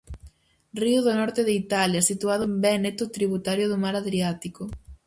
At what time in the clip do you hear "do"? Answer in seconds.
1.05-1.11, 3.69-3.77